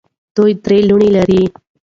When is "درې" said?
0.65-0.77